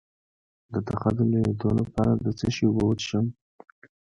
[0.71, 3.25] د تخه د لوییدو لپاره د څه شي اوبه وڅښم؟